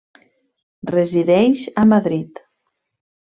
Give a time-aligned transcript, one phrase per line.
[0.91, 2.43] Resideix a Madrid.